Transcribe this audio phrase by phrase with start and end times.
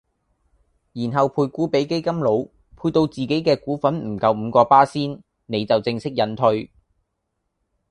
[0.93, 6.71] 然後配股比基金佬配到自己既股份唔夠五個巴仙，你就正式引退